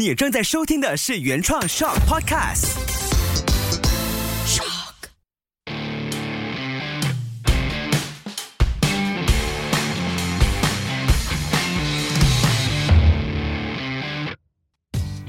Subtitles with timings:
[0.00, 2.72] 你正在收听的是原创 Shock Podcast。
[4.46, 4.94] Shock。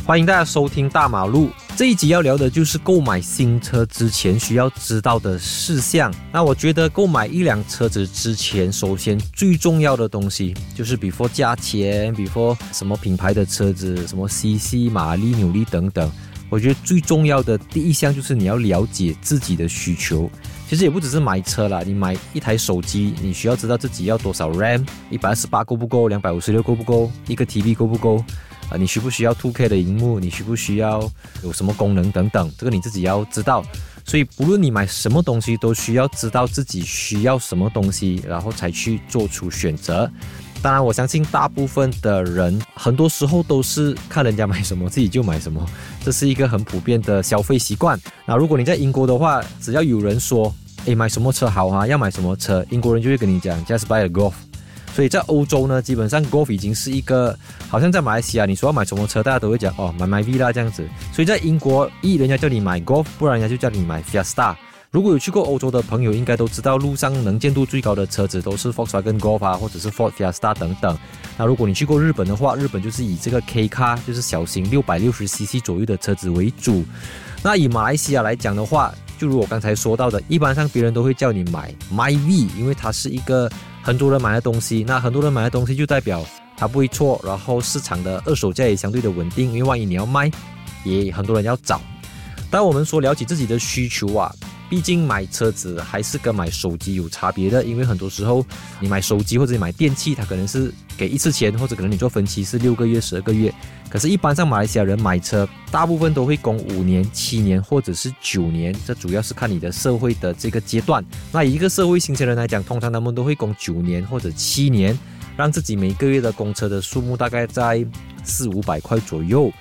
[0.05, 6.13] 欢迎大家收听大马路这一集要聊的就是购买新车之前需要知道的事项。
[6.31, 16.11] 那我觉得购买一辆车子之前，首先最重要的东西就是 before 价钱，before 什么品牌的车子，什么 CC 马力、扭力等等。
[16.49, 20.29] 我觉得最重要的第一项就是你要了解自己的需求。
[20.69, 26.07] 其实也不只是买车啦，你买一台手机，你需要知道自己要多少 RAM，一百二十八够不够？
[26.09, 27.11] 两百五十六够不够？
[27.27, 28.23] 一个 TB 够不够？
[28.71, 30.19] 啊，你需不需要 2K 的荧幕？
[30.19, 31.07] 你需不需要
[31.43, 32.49] 有什么功能等等？
[32.57, 33.63] 这个你自己要知道。
[34.03, 40.09] 所以，不论你买什么东西，都需要知道自己需要什么东西，然后才去做出选择。
[40.61, 45.63] 当然，我相信大部分的人，很多时候都是看人家买什么，自己就买什么，
[46.03, 47.99] 这是一个很普遍的消费习惯。
[48.25, 50.53] 那如果你在英国的话，只要有人说，
[50.85, 51.85] 诶，买什么车好啊？
[51.85, 52.65] 要买什么车？
[52.71, 54.33] 英国人就会跟你讲，just buy a Golf。
[54.93, 57.37] 所以在欧洲呢，基本上 Golf 已经是一个，
[57.69, 60.87] 好像在马来西亚，你说要买什么车，大家都会讲哦，买买 V 啦这样子。
[61.13, 64.55] 所以在英国，一人家叫你买 Golf，不然人家就叫你买 Fiesta。
[64.91, 70.97] 如果有去过欧洲的朋友，应该都知道路上能见度最高的车子都是 Volkswagen Golf 啊，或者是 Ford Fiesta 等等。
[71.37, 76.83] 那如果你去过日本的话，日本就是以这个 K Car，就是小型六百六十 CC 左右的车子为主。
[77.41, 83.47] 那以马来西亚来讲的话，就如我刚才说到的，一般上别人都会叫你买 My V，因为它是一个。
[83.83, 86.23] 很多人买的东西，那很多人买的东西就代表
[86.55, 90.29] 它不会错，然后市场的二手价也相对的稳定，因为万一你要卖，
[90.83, 91.81] 也很多人要找。
[92.51, 94.31] 当我们说了解自己的需求啊。
[94.71, 98.45] 毕竟买车子还是跟买手机有差别的，因为很多时候
[98.79, 103.53] 你买手机或者你买电器，它可能是给一次钱，或者可能你做分期是六个月、十二个月。
[103.89, 111.03] 可是，一般上马来西亚人买车，大部分都会供五年、七年或者是九年，这主要是看你的社会的这个阶段。
[111.33, 114.97] 那一个社会新鲜人来讲，通常他们都会供九年或者七年，
[115.35, 117.85] 让自己每个月的供车的数目大概在
[118.23, 119.51] 四五百块左右。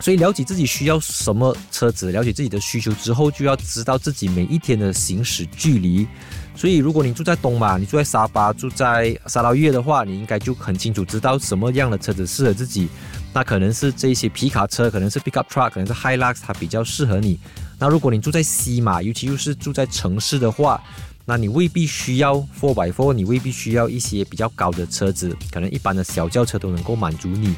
[0.00, 6.06] 所以了解自己需要什么车子，了解自己的需求之后，就要知道自己每一天的行驶距离。
[6.54, 12.88] 所以，如果你住在东马，你住在沙巴，住在沙捞越的话，你应该就很清楚知道什么样的车子适合自己。
[13.34, 17.38] 那可能是这些皮卡车，可能是 pickup truck，可能是 high lux，它比较适合你。
[17.78, 20.82] 那如果你住在西马，尤其又是住在城市的话，
[21.28, 27.54] 那你未必需要 four by four，你未必需要一些比较高的车子，可能一般的小轿车都能够满足你。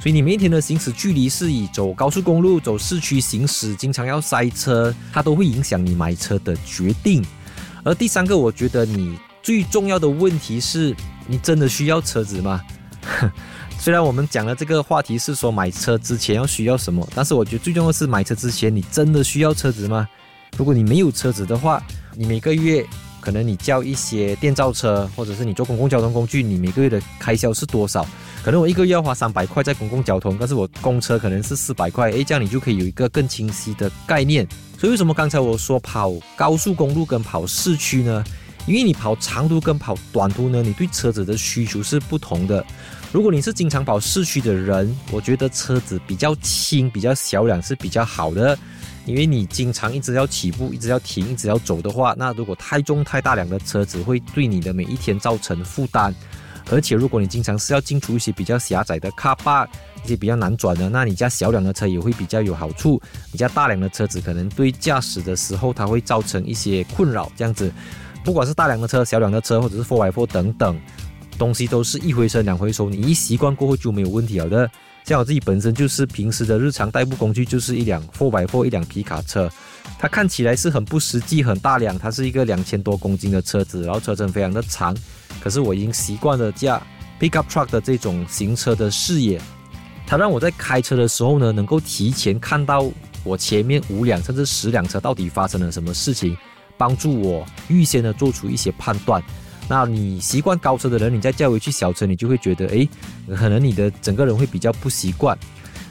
[0.00, 7.22] 所以你每一天的行驶距离是以走高速公路、走市区行驶，经常要塞车，它都会影响你买车的决定。
[7.84, 12.62] 而第三个，我觉得你最重要的问题是你真的需要车子吗？
[13.78, 20.08] 虽然我们讲的这个话题是说买车之前要需要什么，但是我觉得最重要的是买车之前你真的需要车子吗？
[20.56, 21.82] 如果你没有车子的话，
[22.16, 22.86] 你每个月
[23.20, 28.06] 可能你叫一些电召车，或者是你坐公共交通工具，你每个月的开销是多少？
[28.42, 34.46] 可能我一个月要花三百块在公共交通，但是我公车可能是四百块，诶，这样你就可以有一个更清晰的概念。
[34.78, 38.24] 所以为什么刚才我说跑高速公路跟跑市区呢？
[38.66, 42.64] 因为你跑长途跟跑短途呢，你对车子的需求是不同的。
[43.12, 48.56] 如果你是经常跑市区的人，我觉得车子比较轻、比较小两是比较好的，
[49.06, 56.14] 因为你经常一直要起步、一直要停、一直要走的话，那如果太重太大两的车子会对你的每一天造成负担。
[56.70, 59.66] 而且，如果你经常是要进出一些比较狭窄的卡坝，
[60.04, 63.00] 一些比较难转的，那你家小两的车也会比较有好处。
[63.32, 67.32] 你家大两的车子可能对驾驶的时候，它会造成一些困扰。
[67.36, 67.72] 这样子，
[68.24, 70.80] 不管是大梁的车、小梁的车，或者是 Four by Four 等等，
[71.38, 72.90] 东西都是一回生两回熟。
[72.90, 74.70] 你一习惯过后就没有问题了的。
[75.04, 79.50] 像我自己本身就是平时的日常代步工具，就是一辆 Four by Four 一辆皮卡车，
[79.98, 84.94] 它看起来是很不实际、很大辆，它是一个两千多公斤的车子，然后车身非常的长。
[85.42, 86.80] 可是我已经习惯了驾
[87.18, 89.40] pickup truck 的这种行车的视野，
[90.06, 92.84] 它让我在开车的时候呢，能够提前看到
[93.24, 96.36] 我前面五辆甚至十辆车到底发生了什么事情，
[96.80, 99.22] 帮助我预先的做出一些判断。
[99.68, 102.88] 那你习惯高车的人，你再叫回去小车，你就会觉得，诶，
[103.36, 105.38] 可能你的整个人会比较不习惯。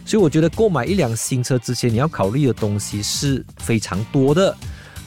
[0.03, 4.57] 所以我觉得购买一辆新车之前，你要考虑的东西是非常多的。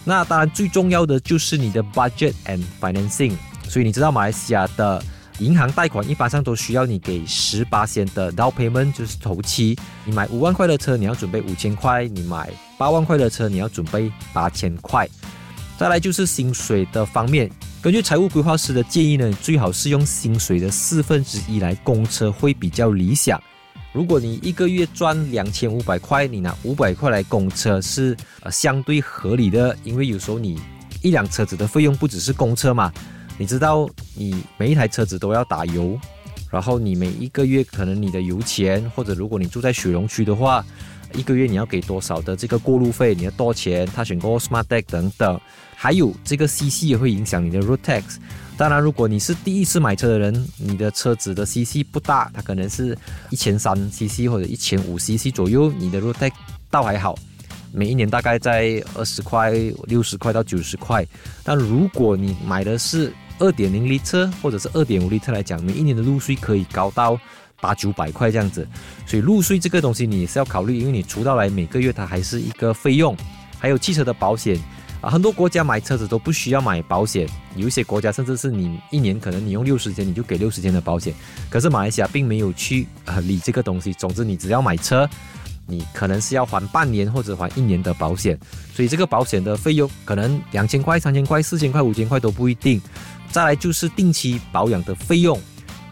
[0.04, 3.32] 那当然最重要的就是你的 budget and financing。
[3.68, 5.02] 所以你知道马来西亚的
[5.38, 9.76] 银行贷款一般上都需要你给十八仙的 down payment，就是头期。
[10.04, 15.08] 你买五万块的车，你要准备五千块；你买八万块的车，你要准备八千块。
[15.82, 17.50] 再来就是薪水的方面，
[17.82, 23.42] 根据财务规划师的建议呢，最好是用薪水的四分之一来供车会比较理想。
[23.92, 30.56] 如果你一个月赚两千五百块，你拿五百块来供车是呃相对合理的，因为有时候你
[31.02, 32.92] 一辆车子的费用不只是供车嘛，
[33.36, 35.98] 你知道你每一台车子都要打油，
[36.48, 40.64] 然后你每一个月可能你的油钱，或者如果你住在雪龙区的话，
[41.12, 43.84] 一个月你要给多少的这个过路费，你要多少钱？
[43.86, 45.38] 他选过 Smart Tag 等等，
[45.82, 48.04] 还有这个 CC 也会影响你的 Road Tax。
[48.56, 52.96] 当然，如果你是第一次买车的人，你的车子的 CC 不大，它可能是
[53.30, 56.30] 一千三 CC 或者一千五 CC 左右，你的 Road Tax
[56.70, 57.18] 倒还好，
[57.72, 59.50] 每一年大概在二十块、
[59.88, 61.04] 六十块到九十块。
[61.42, 67.18] 但如果你买的是二点零 L 车或者是二点五 L 车来讲，每一年的路税可以高到
[67.60, 68.64] 八九百块这样子。
[69.04, 73.16] 所以路税这个东西你也是要考虑，因为你除到来每个月它还是一个费用，
[73.58, 74.56] 还有汽车的保险。
[75.02, 81.12] 啊，很多国家买车子都不需要买保险，有一些国家甚至是你一年可能你用六十天你就给六十天的保险，
[81.50, 83.92] 可是马来西亚并没有去呃理这个东西。
[83.94, 85.08] 总之，你只要买车，
[85.66, 88.38] 你可能是要还半年或者还一年的保险，
[88.72, 92.80] 所以这个保险的费用可能两千块、三千块、四千块、五千块都不一定。
[93.32, 95.36] 再来就是定期保养的费用，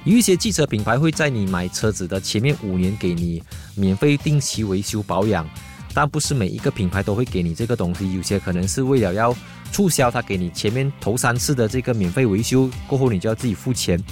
[0.05, 3.43] 有一些汽车品牌会在你买车子的前面五年给你
[3.75, 5.45] 免费定期维修保养。
[5.93, 9.35] 但不是每一个品牌都会给你这个东西，有些可能是为了要
[9.73, 14.03] 促销，他给你前面头三次的这个免费维修，过后你就要自己付钱。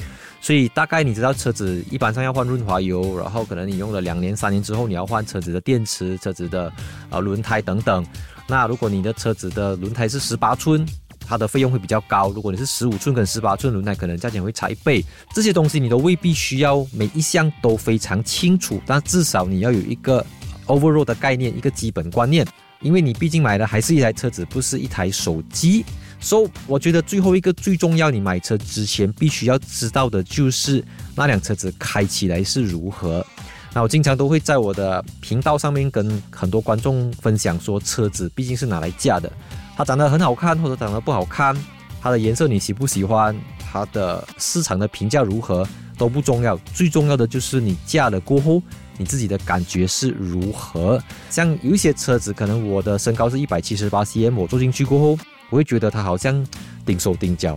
[0.40, 6.72] 所以大概你知道车子一般上要换润滑油，然后可能你用了两年、三年之后，你要换车子的电池、车子的
[7.10, 8.06] 呃轮胎等等。
[8.46, 10.86] 那如果你的车子的轮胎是十八寸，
[11.26, 15.04] 它的费用会比较高；如果你是十五寸跟十八寸轮胎，可能价钱会差一倍。
[15.34, 20.24] 这些东西你都未必需要每一项都非常清楚，但至少你要有一个。
[20.68, 22.46] Overall 的概念，一个基本观念，
[22.80, 25.84] 因为你毕竟买的还是一台车子，不是一台手机。
[26.20, 30.84] 所以我觉得最后一个最重要，你买车之前必须要知道的就是
[31.14, 33.24] 那辆车子开起来是如何。
[33.72, 39.30] 那我经常都会在我的频道上面跟很多观众分享说，车子毕竟是拿来驾的，
[39.76, 41.56] 它长得很好看或者长得不好看，
[42.00, 43.36] 它的颜色你喜不喜欢，
[43.72, 48.60] 它的市场的评价如何都不重要，最重要的就是你驾了过后。
[48.98, 51.02] 你自己的感觉是如何？
[51.30, 55.18] 像有一些车子，可能我的身高是一百七十八 cm，我坐进去过后，
[55.48, 56.46] 我会觉得它好像
[56.84, 57.56] 顶手顶脚，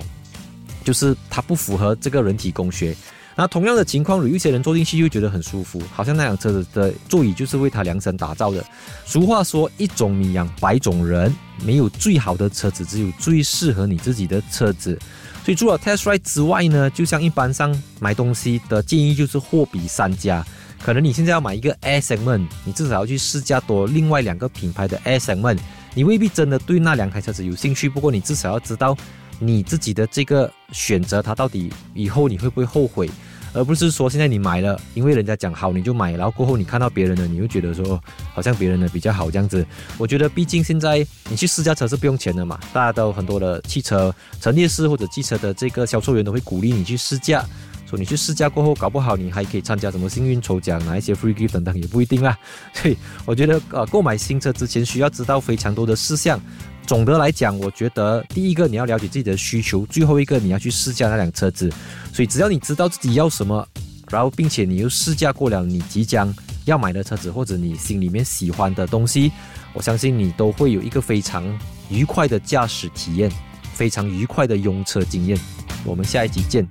[0.83, 2.95] 就是它不符合这个人体工学。
[3.33, 8.63] 那同样的情况，有一些人坐进去又觉得很舒服，好像那辆车子的座椅就是为它量身打造的。
[9.05, 11.33] 俗话说，一种米养百种人，
[11.63, 14.99] 没有最好的车子，只有最适合你自己的车子。
[15.43, 20.45] 所以除了 test ride 之外呢，就像一般上买东西的建议，就是货比三家。
[20.83, 25.60] 可能你现在要买一个 S segment，你至少要去试驾多另外两个品牌的 S segment，
[25.94, 27.88] 你未必真的对那两台车子有兴趣。
[27.88, 28.98] 不过你至少要知道
[29.38, 33.07] 你自己的这个选择，它到底以后你会不会后悔，
[33.54, 38.01] 而不是说现在你买了，因为人家讲好你就买，然后过后你看到别人的，你又觉得说
[38.34, 39.63] 好像别人的比较好这样子。
[40.00, 47.45] 我觉得毕竟现在你去试驾车是不用钱的嘛，大家都很多的汽车陈列师或者汽车的这个销售员都会鼓励你去试驾。
[47.91, 52.38] 说你去试驾过后，搞不好你还可以参加什么幸运抽奖，拿一些 free gift 等等，也不一定啦。
[52.73, 56.39] 所以我觉得，呃，购买新车之前需要知道非常多的事项。
[56.88, 61.69] 总的来讲，我觉得第一个你要了解自己的需求，最后一个你要去试驾那辆车子。
[62.13, 63.67] 所以只要你知道自己要什么，
[64.09, 66.33] 然后并且你又试驾过了你即将
[66.63, 69.31] 要买的车子，或者你心里面喜欢的东西，
[69.74, 71.45] 我相信你都会有一个非常
[71.89, 73.29] 愉快的驾驶体验，
[73.74, 75.38] 非常愉快的用车经验。
[75.83, 76.67] 我们下一集见。